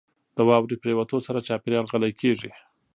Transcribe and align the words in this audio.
•د 0.37 0.39
واورې 0.49 0.75
پرېوتو 0.83 1.17
سره 1.27 1.45
چاپېریال 1.47 1.85
غلی 1.91 2.11
کېږي. 2.21 2.51